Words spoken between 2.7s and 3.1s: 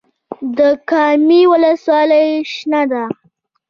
ده